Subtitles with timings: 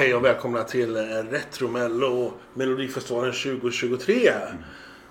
[0.00, 4.30] Hej och välkomna till eh, Retromello Melodifestivalen 2023.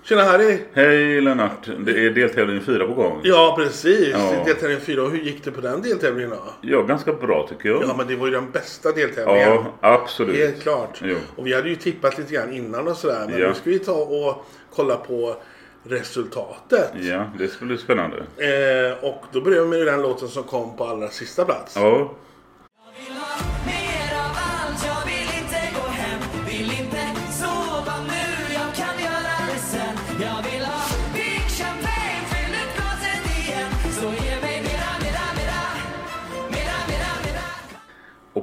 [0.02, 0.58] Tjena Harry!
[0.72, 1.68] Hej Lennart!
[1.78, 3.20] Det är deltävling fyra på gång.
[3.24, 4.42] Ja precis, Ja.
[4.46, 5.02] deltävling 4.
[5.02, 6.36] Och hur gick det på den deltävlingen då?
[6.60, 7.82] Ja, ganska bra tycker jag.
[7.82, 9.48] Ja men det var ju den bästa deltävlingen.
[9.48, 10.36] Ja, absolut.
[10.36, 11.00] Helt klart.
[11.04, 11.16] Jo.
[11.36, 13.26] Och vi hade ju tippat lite grann innan och sådär.
[13.30, 13.48] Men Ja.
[13.48, 15.36] nu ska vi ta och kolla på
[15.82, 16.90] resultatet.
[17.00, 18.16] Ja, det ska bli spännande.
[18.16, 21.76] Eh, och då börjar vi med den låten som kom på allra sista plats.
[21.76, 22.10] Ja,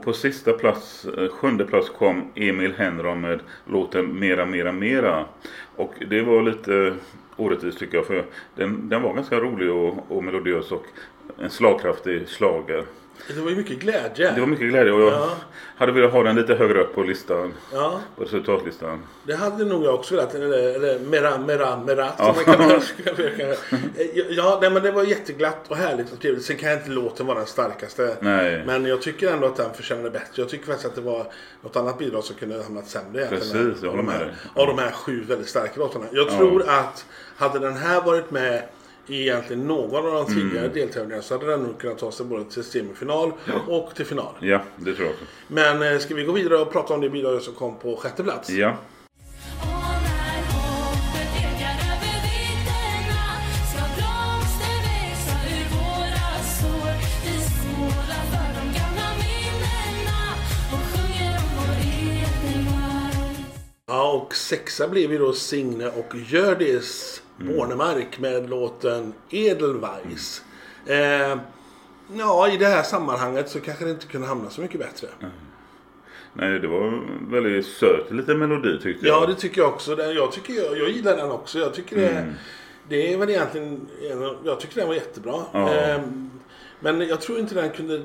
[0.07, 5.25] på sista plats, eh, sjunde plats kom Emil Henron med låten Mera, Mera, Mera.
[5.75, 6.93] Och det var lite
[7.35, 10.85] orättvist tycker jag för den, den var ganska rolig och, och melodiös och
[11.37, 12.83] en slagkraftig slager.
[13.35, 14.31] Det var ju mycket glädje.
[14.31, 15.29] Det var mycket glädje och jag Ja.
[15.77, 17.53] hade velat ha den lite högre upp på listan.
[17.73, 17.99] Ja.
[18.15, 19.03] På resultatlistan.
[19.23, 20.35] Det hade nog jag också velat.
[20.35, 22.07] Eller, eller mera, mera, mera.
[22.17, 22.35] Som Ja.
[22.35, 22.69] man kan
[24.29, 26.45] Ja, nej, men det var jätteglatt och härligt och trevligt.
[26.45, 28.17] Sen kan inte låten vara den starkaste.
[28.19, 28.63] Nej.
[28.65, 30.25] Men jag tycker ändå att den förtjänade bättre.
[30.35, 33.25] Jag tycker faktiskt att det var något annat bidrag som kunde ha hamnat sämre.
[33.29, 34.33] Precis, jag håller med här- dig.
[34.55, 36.05] Av de här sju väldigt starka låtarna.
[36.11, 37.05] Jag tror att
[37.37, 38.63] hade den här varit med
[39.07, 40.73] i egentligen någon av de tidigare Mm.
[40.73, 43.31] deltävlingarna så hade den nog kunnat ta sig både till semifinal
[43.67, 44.33] och till final.
[44.39, 45.25] Ja, det tror jag också.
[45.47, 48.23] Men eh, ska vi gå vidare och prata om det bidraget som kom på sjätte
[48.23, 48.49] plats?
[48.49, 48.77] Ja.
[63.87, 70.43] Ja, och sexa blev ju då Signe och Hjördis Bornemark med låten Edelweiss.
[70.85, 71.37] Eh,
[72.17, 75.07] ja, i det här sammanhanget så kanske det inte kunde hamna så mycket bättre.
[76.33, 79.21] Nej, det var väldigt söt liten melodi tyckte jag.
[79.21, 80.01] Ja, det tycker jag också.
[80.01, 81.59] Jag, tycker jag, jag gillar den också.
[81.59, 82.33] Jag tycker det,
[82.89, 83.87] det är väl egentligen...
[84.43, 85.41] Jag tycker den var jättebra.
[85.51, 85.73] Ja.
[85.73, 86.01] Eh,
[86.79, 88.01] men jag tror inte den kunde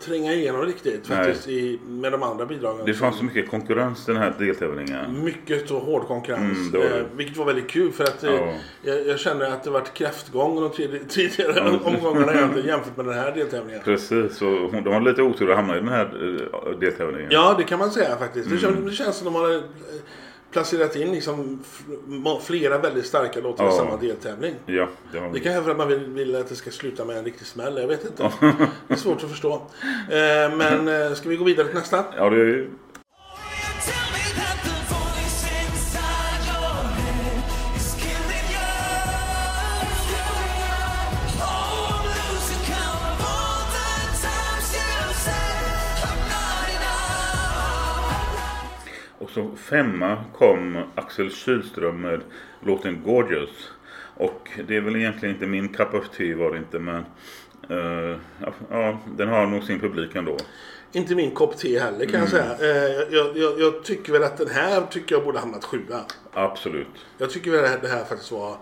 [0.00, 2.86] tränga igenom riktigt faktiskt i, med de andra bidragen.
[2.86, 5.24] Det fanns så mycket konkurrens den här deltävlingen.
[5.24, 6.58] Mycket och hård konkurrens.
[6.58, 6.98] Mm, det var det.
[7.00, 8.54] eh, vilket var väldigt kul för att eh, Ja.
[8.82, 12.32] jag, jag känner att det varit kräftgång de tidigare, tidigare omgångarna
[12.66, 13.80] jämfört med den här deltävlingen.
[13.84, 17.30] Precis, hon- de har lite otur att hamna i den här eh, deltävlingen.
[17.32, 18.50] Ja, det kan man säga faktiskt.
[18.50, 18.74] Det, Mm.
[18.74, 19.60] känns, det känns som de har eh,
[20.50, 21.60] placerat in liksom
[22.42, 23.72] flera väldigt starka låtar i Ja.
[23.72, 24.54] samma deltävling.
[24.66, 27.16] Ja, det har Det kan för att man vill, vill att det ska sluta med
[27.18, 27.76] en riktig smäll.
[27.80, 28.32] Jag vet inte.
[28.88, 29.52] Det är svårt att förstå.
[30.10, 32.04] Eh, men eh, ska vi gå vidare till nästa?
[32.16, 32.66] Ja, det
[49.20, 52.20] Och så femma kom Axel Kylström med
[52.60, 53.70] låten Gorgeous.
[54.16, 57.04] Och det är väl egentligen inte min cup of tea var det inte men
[57.70, 58.18] eh,
[58.70, 60.36] ja, den har nog sin publik ändå.
[60.92, 62.20] Inte min kopp te heller kan Mm.
[62.20, 62.74] jag säga.
[62.74, 66.00] Eh, jag, jag, jag tycker väl att den här tycker jag borde hamnat sjua.
[66.32, 67.06] Absolut.
[67.18, 68.56] Jag tycker väl att det här faktiskt var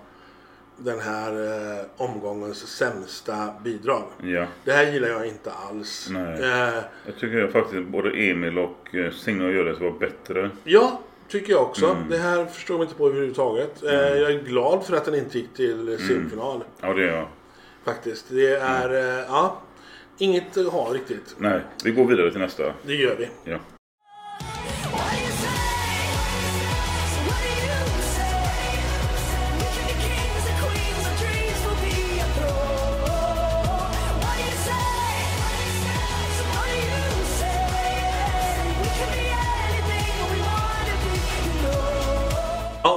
[0.78, 1.32] den här
[1.78, 4.02] eh, omgångens sämsta bidrag.
[4.22, 4.46] Ja.
[4.64, 6.10] Det här gillar jag inte alls.
[6.10, 10.50] Eh, Jag tycker faktiskt både Emil och eh, Signe och Hjördis var bättre.
[10.64, 11.86] ja, tycker jag också.
[11.86, 12.08] Mm.
[12.10, 13.82] Det här förstår jag inte på överhuvudtaget.
[13.82, 16.64] Eh, jag är glad för att den inte gick till eh, semifinal.
[16.80, 17.26] Ja, det är jag.
[17.84, 18.26] Faktiskt.
[18.28, 19.18] Det är, Mm.
[19.18, 19.60] eh, ja,
[20.18, 21.34] inget att ha riktigt.
[21.38, 22.72] Nej, vi går vidare till nästa.
[22.82, 23.28] Det gör vi.
[23.44, 23.58] Ja.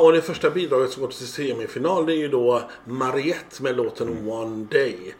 [0.01, 4.07] Och det första bidraget som går till semifinal det är ju då Mariette med låten
[4.07, 4.27] Mm.
[4.29, 5.15] One Day.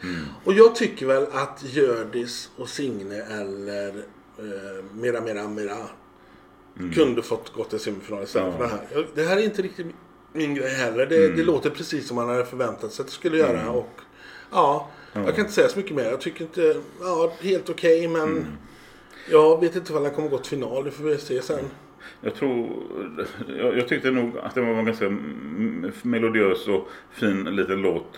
[0.46, 3.88] Och jag tycker väl att Hjördis och Signe eller
[4.38, 5.78] eh, Mera Mera Mera
[6.96, 8.62] kunde fått gå till semifinal istället Mm.
[8.62, 8.68] Ja.
[8.70, 9.08] för den här.
[9.16, 9.88] Det här är inte riktigt
[10.34, 11.06] min grej heller.
[11.06, 11.38] Det, Mm.
[11.38, 13.70] det låter precis som man hade förväntat sig att det skulle göra.
[13.70, 13.90] Och,
[14.52, 16.04] ja, jag kan inte säga så mycket mer.
[16.06, 18.46] Jag tycker inte, ja, helt okej men Mm.
[19.30, 20.84] jag vet inte om den kommer gå till final.
[20.84, 21.66] Det får vi se sen.
[22.22, 22.70] Jag tror,
[23.60, 25.18] jag, jag tyckte nog att det var en ganska
[26.02, 28.18] melodiös och fin liten låt.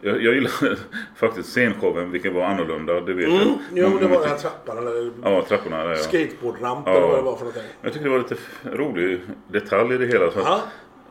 [0.00, 0.78] Jag, jag gillar
[1.16, 3.00] faktiskt scenshowen, vilken var annorlunda.
[3.00, 3.38] Det vet Mm.
[3.40, 3.58] jag.
[3.74, 5.96] Jo, det var den här trappan eller Ja, trapporna där ja.
[5.96, 6.92] skateboardramp Ja.
[6.96, 7.62] eller vad det var för någonting.
[7.82, 10.30] Jag tyckte det var lite rolig detalj i det hela.
[10.30, 10.40] Så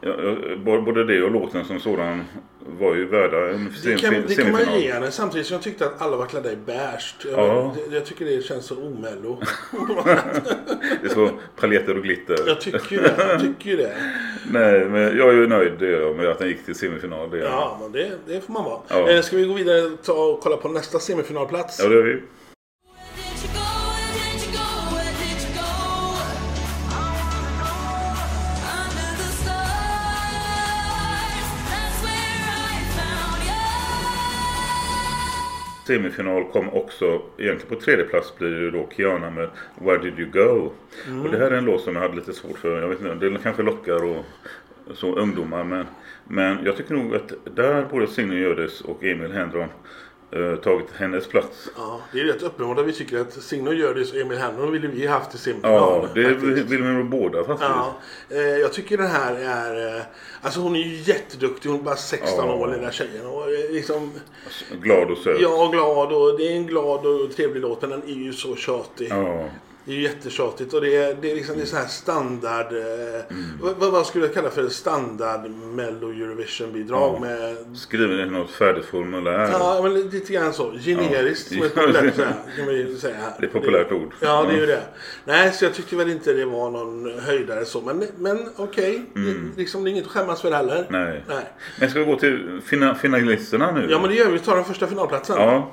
[0.05, 0.15] Ja,
[0.65, 2.23] både det och låten som sådan
[2.79, 4.79] var ju värda en Det sem- kan, det kan man semifinal.
[4.81, 7.15] ge henne samtidigt som jag tyckte att alla var klädda i beige.
[7.25, 7.75] Jag, Ja.
[7.89, 9.41] det, jag tycker det känns så omello.
[11.01, 11.29] Det är så
[11.59, 12.35] paljetter och glitter.
[12.47, 13.13] jag tycker det.
[13.17, 13.93] Jag tycker det.
[14.51, 17.29] Nej, men jag är ju nöjd jag, med att den gick till semifinal.
[17.29, 17.47] Det jag.
[17.47, 18.79] Ja, men det, det får man vara.
[18.87, 19.09] Ja.
[19.09, 21.79] Eh, ska vi gå vidare och ta och kolla på nästa semifinalplats?
[21.83, 22.21] ja, det är vi.
[35.87, 40.19] Semifinal kom också, egentligen på tredje plats blir det ju då Kiana med Where Did
[40.19, 40.71] You Go?
[41.23, 42.81] Och det här är en låt som jag hade lite svårt för.
[42.81, 44.25] Jag vet inte, det kanske lockar och
[44.93, 45.85] så ungdomar men,
[46.27, 49.69] men jag tycker nog att där både Signe Gödes och Emil Henron
[50.35, 51.69] eh, tagit hennes plats.
[51.77, 54.87] Ja, det är rätt uppenbart att vi tycker att Signe Hjördis och Emil Henron ville
[54.87, 56.07] vi haft i Ja, semifinal.
[56.15, 56.69] det faktiskt.
[56.71, 57.69] vill vi nog båda faktiskt.
[57.69, 57.95] Ja,
[58.29, 59.97] eh, jag tycker den här är...
[59.97, 60.01] Eh,
[60.41, 61.69] alltså hon är ju jätteduktig.
[61.69, 62.53] Hon är bara 16 Ja.
[62.55, 63.25] år den där tjejen.
[63.25, 64.11] Och eh, liksom,
[64.81, 65.35] Glad och söt.
[65.41, 68.55] är glad och det är en glad och trevlig låt men den är ju så
[68.55, 69.07] tjatig.
[69.09, 69.45] Ja.
[69.85, 72.73] Det är ju jättetjatigt och det är, det är liksom det är så här standard...
[72.73, 73.75] Eh, Mm.
[73.79, 77.19] vad, vad- skulle jag kalla för standard Mello Eurovision-bidrag Ja.
[77.19, 77.55] med...
[77.77, 79.49] Skriver i något färdigt formulär.
[79.51, 80.71] Ja, men lite grann så.
[80.71, 81.57] Generiskt Ja.
[81.57, 82.15] som är populärt att
[83.01, 83.15] säga.
[83.39, 84.13] Det är ett populärt ord.
[84.19, 84.81] Ja, det är ju det.
[85.25, 87.81] Nej, så jag tyckte väl inte det var någon höjdare så.
[87.81, 90.85] Men, men okej, det, liksom, det är inget att skämmas för heller.
[90.89, 91.03] Mm.
[91.09, 91.23] Nej.
[91.27, 91.45] Nej.
[91.79, 93.87] Men ska vi gå till fina, finalisterna nu?
[93.89, 94.31] Ja, men det gör vi.
[94.33, 95.35] Vi tar den första finalplatsen.
[95.39, 95.71] Ja.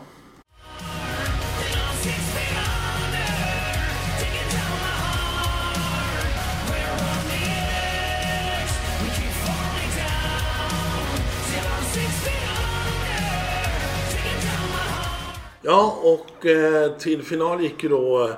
[15.62, 18.34] Ja, och eh, till final gick ju då eh,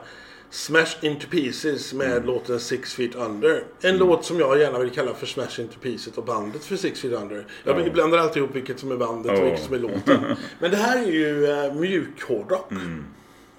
[0.50, 2.26] Smash Into Pieces med Mm.
[2.26, 3.64] låten Six Feet Under.
[3.80, 7.00] En låt som jag gärna vill kalla för Smash Into Pieces och bandet för Six
[7.00, 7.46] Feet Under.
[7.64, 7.90] Jag Ja.
[7.92, 9.44] blandar alltid ihop vilket som är bandet och Ja.
[9.44, 10.24] vilket som är låten.
[10.58, 12.70] Men det här är ju eh, mjukhårdrock.
[12.70, 13.04] Mm.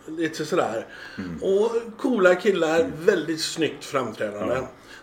[0.07, 0.85] Lite sådär.
[1.41, 2.91] Och coola killar, Mm.
[2.99, 4.55] väldigt snyggt framträdande.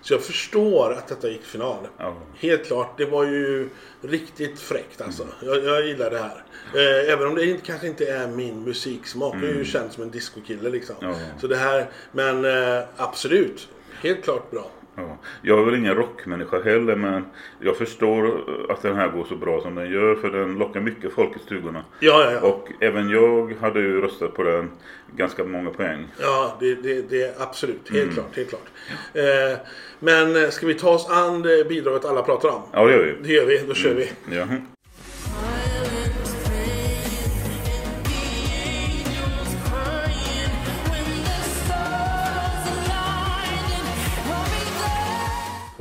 [0.03, 1.89] Så jag förstår att detta gick final.
[1.99, 2.17] Ja.
[2.35, 3.69] Helt klart, det var ju
[4.03, 5.27] riktigt fräckt alltså.
[5.43, 6.45] Jag, jag gillar det här.
[6.75, 9.35] Eh, även om det inte, kanske inte är min musiksmak.
[9.35, 10.97] Jag är ju känd som en discokille liksom.
[11.01, 11.15] Ja.
[11.41, 13.69] Så det här, men eh, absolut.
[14.03, 14.71] Helt klart bra.
[15.01, 15.17] Ja.
[15.43, 17.25] Jag är väl ingen rockmänniska heller men
[17.61, 18.41] jag förstår
[18.73, 21.39] att den här går så bra som den gör för den lockar mycket folk i
[21.39, 21.85] stugorna.
[22.01, 22.41] Ja, ja, ja.
[22.49, 24.71] Och även jag hade ju röstat på den
[25.17, 26.07] ganska många poäng.
[26.21, 27.91] Ja, det, det, det är absolut.
[27.91, 28.15] Helt Mm.
[28.15, 28.37] klart.
[28.37, 28.69] Helt klart.
[29.15, 29.59] Eh,
[29.99, 32.63] men eh, ska vi ta oss an det bidraget alla pratar om?
[32.73, 33.29] Ja det gör vi.
[33.29, 33.59] Det gör vi.
[33.69, 34.11] Då kör vi.
[34.37, 34.47] Ja.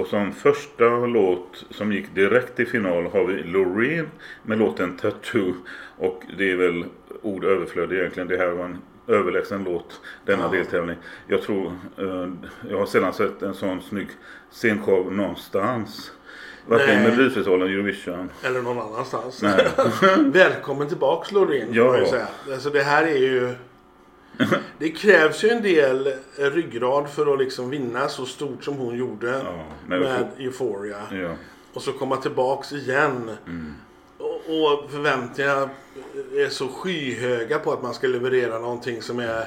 [0.09, 4.07] Som första låt som gick direkt till final har vi Loreen
[4.43, 5.53] med låten Tattoo.
[5.97, 6.85] Och det är väl
[7.21, 8.27] ord överflöd egentligen.
[8.29, 8.77] Det här var en
[9.07, 10.49] överlägsen låt, denna Ja.
[10.51, 10.95] deltävling.
[11.27, 11.65] Jag tror,
[11.97, 12.29] eh,
[12.69, 14.07] jag har sällan sett en sån snygg
[14.51, 16.11] scenshow någonstans.
[16.67, 17.03] Varken Nej.
[17.09, 18.29] Melodifestivalen, Eurovision.
[18.43, 19.43] Eller någon annanstans.
[20.19, 21.83] Välkommen tillbaks Loreen Ja.
[21.83, 21.97] ja.
[21.97, 22.27] jag säga.
[22.53, 23.53] Alltså det här är ju...
[24.77, 28.97] Det krävs ju en del eh, ryggrad för att liksom vinna så stort som hon
[28.97, 31.01] gjorde Ja, med med Euphoria.
[31.11, 31.35] Ja.
[31.73, 33.31] Och så komma tillbaks igen.
[33.47, 33.73] Mm.
[34.17, 35.69] Och, och förväntningarna
[36.35, 39.45] är så skyhöga på att man ska leverera någonting som är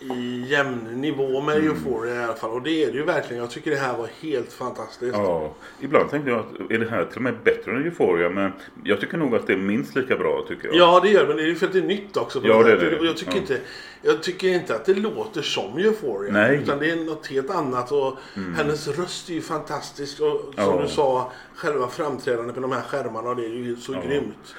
[0.00, 1.68] i jämn nivå med Mm.
[1.70, 2.50] Euphoria i alla fall.
[2.50, 3.42] Och det är det ju verkligen.
[3.42, 5.14] Jag tycker det här var helt fantastiskt.
[5.16, 8.28] Ja, ibland tänkte jag att är det här till och med bättre än Euphoria?
[8.28, 8.52] Men
[8.84, 10.76] jag tycker nog att det är minst lika bra tycker jag.
[10.76, 12.40] Ja det gör det, men det är ju för att det är nytt också.
[12.40, 12.98] på Ja, det är det.
[12.98, 13.38] Och Jag tycker, Ja.
[13.38, 13.58] inte,
[14.02, 16.32] jag tycker inte att det låter som Euphoria.
[16.32, 16.48] Nej.
[16.50, 16.62] Mm.
[16.62, 17.92] Utan det är något helt annat.
[17.92, 18.16] Och
[18.56, 20.20] Hennes röst är ju fantastisk.
[20.20, 20.80] Och som Ja.
[20.82, 23.34] du sa, själva framträdandet på de här skärmarna.
[23.34, 24.54] Det är ju så grymt.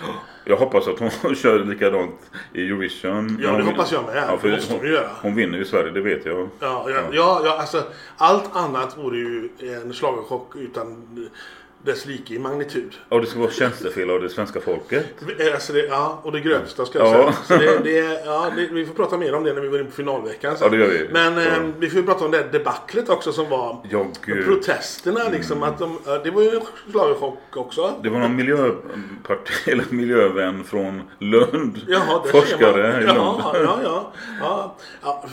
[0.46, 2.16] Jag hoppas att hon kör likadant
[2.54, 3.38] i Eurovision.
[3.42, 4.24] Ja, det Hon- hoppas jag med.
[4.30, 5.10] Ja, för Det måste hon ju göra.
[5.32, 6.50] Hon vinner ju Sverige, det vet jag.
[6.60, 7.42] Ja, ja, ja.
[7.46, 7.84] ja, alltså
[8.18, 11.08] allt annat vore ju en schlagerchock utan
[11.84, 12.92] dess like i magnitud.
[13.10, 15.06] Och det ska vara tjänstefel av det svenska folket.
[15.54, 17.34] Alltså det, ja, och det grövsta ska jag Ja.
[17.48, 17.60] säga.
[17.60, 19.86] Så det, det, ja, det, vi får prata mer om det när vi går in
[19.86, 20.58] på finalveckan.
[20.58, 20.66] sen.
[20.72, 21.08] Ja, det gör vi.
[21.12, 21.42] Men Ja.
[21.42, 23.78] eh, vi får ju prata om det här debaclet också som var.
[23.90, 24.06] Ja.
[24.46, 25.64] Protesterna liksom.
[25.64, 26.62] Att de, ja, det var ju en
[26.92, 27.94] schlagerchock också.
[28.04, 31.80] Det var någon miljöparti, eller miljövän från Lund.
[31.88, 33.06] Jaha, Forskare i.
[33.06, 33.18] Lund.
[33.18, 34.14] Ja, ja, ja.
[34.42, 35.24] ja, ja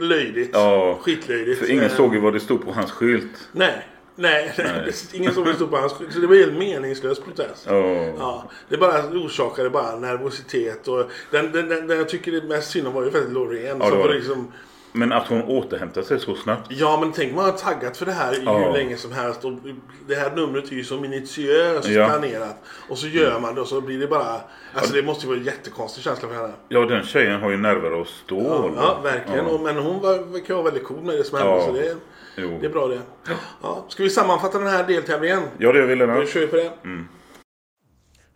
[0.00, 0.50] löjligt.
[0.52, 0.98] Ja.
[1.02, 1.58] Skitlöjligt.
[1.58, 3.48] För ingen Eh, såg ju vad det stod på hans skylt.
[3.52, 3.86] Nej.
[4.16, 4.92] Nej, Nej.
[5.12, 7.66] ingen såg det stod på hans Så det var en helt meningslös protest.
[7.68, 7.82] Ja.
[8.18, 12.70] Ja, det bara orsakade bara nervositet och den, den, den, den jag tycker det mest
[12.70, 14.52] synd om var ju faktiskt Loreen Ja, som liksom
[14.92, 16.66] Men att hon återhämtar sig så snabbt.
[16.68, 18.58] Ja, men tänk man har taggat för det här Ja.
[18.58, 19.44] hur länge som helst.
[19.44, 19.52] Och
[20.08, 22.06] det här numret är ju så minutiöst Ja.
[22.08, 22.56] planerat.
[22.88, 24.40] Och så gör man det och så blir det bara...
[24.74, 26.52] Alltså det måste ju vara en jättekonstig känsla för henne.
[26.68, 28.72] Ja, den tjejen har ju nerver av stål.
[28.76, 29.46] Ja, verkligen.
[29.46, 29.52] Ja.
[29.52, 31.52] Och, men hon var, verkar vara väldigt cool med det som hände.
[31.52, 31.66] Ja.
[31.66, 31.96] Så det,
[32.36, 32.58] Jo.
[32.60, 33.00] det är bra det.
[33.62, 35.42] Ja, ska vi sammanfatta den här deltävlingen?
[35.58, 36.28] Ja, det gör vi Nu Lennart.
[36.28, 36.70] kör vi på det.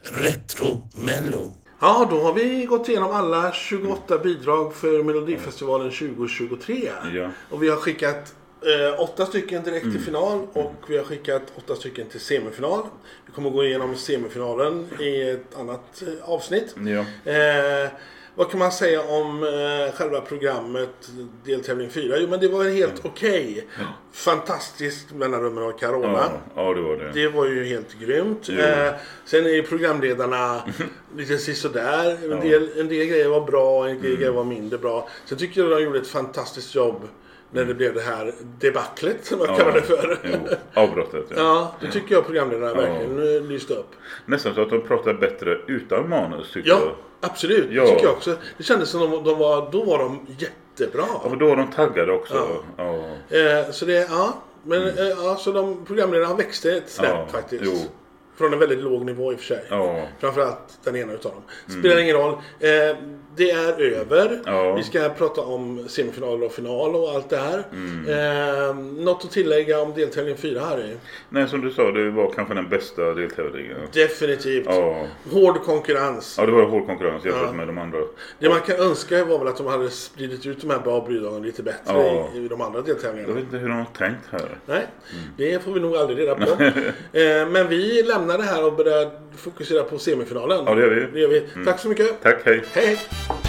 [0.03, 1.53] Retro Mello.
[1.81, 6.91] Ja, då har vi gått igenom alla 28 bidrag för Melodifestivalen 2023.
[7.15, 7.31] Ja.
[7.51, 11.75] Och vi har skickat eh, åtta stycken direkt till final och vi har skickat åtta
[11.75, 12.83] stycken till semifinal.
[13.27, 16.75] Vi kommer gå igenom semifinalen i ett annat eh, avsnitt.
[16.77, 17.33] Ja.
[17.33, 17.91] Eh,
[18.37, 21.11] vad kan man säga om eh, själva programmet
[21.45, 22.17] deltävling 4?
[22.19, 23.67] Jo men det var helt okej.
[24.13, 26.31] Fantastiskt mellanrummen av Carola.
[26.55, 27.11] Ja, ja, det var det.
[27.13, 28.49] Det var ju helt grymt.
[28.49, 28.89] Eh,
[29.25, 30.63] sen är ju programledarna
[31.17, 32.17] lite sisådär.
[32.33, 35.09] En, del, en del grejer var bra, en del grejer var mindre bra.
[35.25, 37.03] Sen tycker jag de gjorde ett fantastiskt jobb
[37.51, 40.19] när det blev det här debaclet som jag kallar det för.
[40.25, 40.39] Jo,
[40.75, 41.25] avbrottet.
[41.29, 41.37] Ja.
[41.37, 43.91] Ja, det tycker jag programledarna verkligen lyste upp.
[44.27, 46.93] Nästan så att de pratar bättre utan manus tycker Ja, jag.
[47.21, 47.69] Absolut.
[47.71, 47.83] Ja.
[47.83, 48.37] Det tycker jag också.
[48.59, 51.05] Det kändes som de, de var, då var de jättebra.
[51.23, 52.63] Ja, för då var de taggade också.
[52.77, 52.85] Ja.
[53.37, 54.35] Eh, så det, ja.
[54.63, 57.65] Men eh, ja, så de programledarna växte ett snäpp faktiskt.
[57.65, 57.73] jo.
[58.39, 59.65] Från en väldigt låg nivå i och för sig.
[59.71, 60.09] Ja.
[60.21, 61.43] Framförallt den ena utav dem.
[61.81, 62.33] Spelar ingen roll.
[62.61, 62.97] Eh,
[63.37, 64.41] det är över.
[64.47, 64.75] Ja.
[64.75, 67.63] Vi ska prata om semifinal och final och allt det här.
[67.73, 68.09] Mm.
[68.09, 68.75] Eh,
[69.05, 70.97] något att tillägga om deltävling 4 Harry?
[71.29, 73.77] Nej, som du sa, det var kanske den bästa deltävlingen.
[73.93, 74.67] Definitivt.
[74.69, 75.07] Ja.
[75.33, 76.37] Hård konkurrens.
[76.39, 77.53] ja, det var hård konkurrens jämfört Ja.
[77.53, 77.99] med de andra.
[78.39, 81.43] Det man kan önska var väl att de hade spridit ut de här bra bidragen
[81.43, 82.29] lite bättre Ja.
[82.35, 83.35] i, i de andra Jag deltävlingarna.
[83.35, 84.59] vet inte hur de har tänkt här.
[84.67, 84.87] Nej,
[85.37, 86.63] det får vi nog aldrig reda på.
[87.19, 90.65] eh, men vi lämnar det här och börjar fokusera på semifinalen.
[90.67, 91.07] Ja, det gör vi.
[91.13, 91.65] Det gör vi.
[91.65, 92.23] Tack så mycket.
[92.23, 92.63] Tack, hej.
[92.73, 93.46] Hej, hej.